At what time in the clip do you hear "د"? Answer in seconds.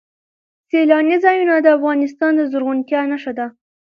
1.61-1.67, 2.35-2.41